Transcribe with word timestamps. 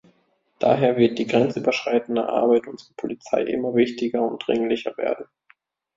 Daher 0.57 0.97
wird 0.97 1.19
die 1.19 1.27
grenzüberschreitende 1.27 2.27
Arbeit 2.27 2.65
unserer 2.65 2.95
Polizei 2.97 3.43
immer 3.43 3.75
wichtiger 3.75 4.23
und 4.23 4.39
dringlicher 4.47 4.97
werden. 4.97 5.27